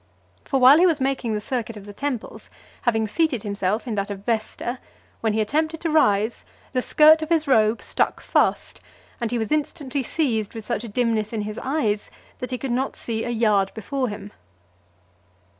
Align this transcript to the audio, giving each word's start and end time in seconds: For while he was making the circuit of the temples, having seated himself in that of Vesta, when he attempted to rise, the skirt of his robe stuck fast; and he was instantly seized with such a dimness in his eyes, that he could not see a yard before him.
For 0.43 0.59
while 0.59 0.79
he 0.79 0.87
was 0.87 0.99
making 0.99 1.35
the 1.35 1.39
circuit 1.41 1.77
of 1.77 1.85
the 1.85 1.93
temples, 1.93 2.49
having 2.81 3.07
seated 3.07 3.43
himself 3.43 3.85
in 3.87 3.93
that 3.93 4.09
of 4.09 4.25
Vesta, 4.25 4.79
when 5.19 5.33
he 5.33 5.41
attempted 5.41 5.79
to 5.81 5.91
rise, 5.91 6.43
the 6.73 6.81
skirt 6.81 7.21
of 7.21 7.29
his 7.29 7.47
robe 7.47 7.83
stuck 7.83 8.19
fast; 8.19 8.81
and 9.19 9.29
he 9.29 9.37
was 9.37 9.51
instantly 9.51 10.01
seized 10.01 10.55
with 10.55 10.65
such 10.65 10.83
a 10.83 10.87
dimness 10.89 11.33
in 11.33 11.41
his 11.41 11.59
eyes, 11.61 12.09
that 12.39 12.49
he 12.49 12.57
could 12.57 12.71
not 12.71 12.95
see 12.95 13.23
a 13.23 13.29
yard 13.29 13.71
before 13.75 14.09
him. 14.09 14.31